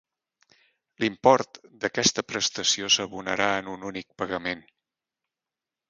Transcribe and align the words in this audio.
L'import 1.03 1.59
d'aquesta 1.85 2.25
prestació 2.31 2.91
s'abonarà 2.97 3.53
en 3.61 3.73
un 3.79 3.89
únic 3.95 4.13
pagament. 4.25 4.69